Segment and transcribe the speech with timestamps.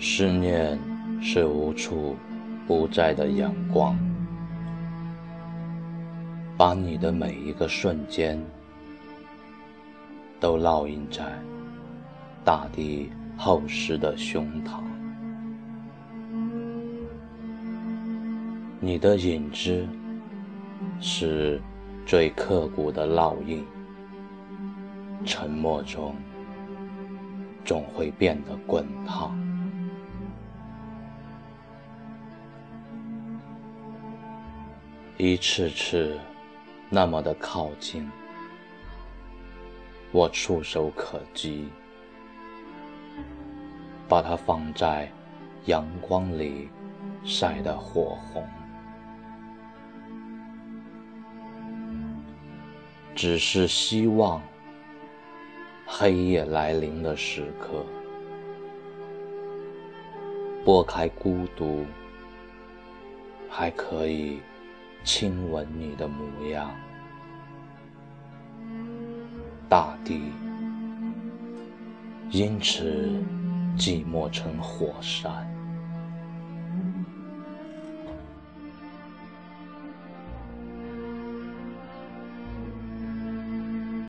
[0.00, 0.78] 思念
[1.20, 2.16] 是无处
[2.68, 3.98] 不在的阳光，
[6.56, 8.40] 把你的每一个瞬间
[10.38, 11.24] 都烙印在
[12.44, 14.80] 大地厚实的胸膛。
[18.80, 19.84] 你的影子
[21.00, 21.60] 是
[22.06, 23.64] 最刻骨的烙印，
[25.24, 26.14] 沉默中
[27.64, 29.36] 总会变得滚烫。
[35.20, 36.16] 一次次，
[36.88, 38.08] 那么的靠近，
[40.12, 41.68] 我触手可及，
[44.08, 45.10] 把它放在
[45.64, 46.68] 阳光里
[47.24, 48.46] 晒得火红。
[53.12, 54.40] 只是希望，
[55.84, 57.84] 黑夜来临的时刻，
[60.64, 61.84] 拨开孤独，
[63.50, 64.38] 还可以。
[65.04, 66.70] 亲吻你的模样，
[69.68, 70.32] 大地
[72.30, 73.08] 因此
[73.76, 75.57] 寂寞成火山。